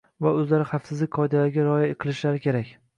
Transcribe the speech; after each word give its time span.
va 0.25 0.29
o‘zlari 0.37 0.65
xavfsizlik 0.71 1.13
qoidalariga 1.19 1.69
rioya 1.69 1.95
qilishlari 2.05 2.47
kerak. 2.49 2.79